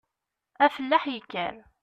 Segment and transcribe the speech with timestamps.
[0.65, 1.55] Afellaḥ yekker.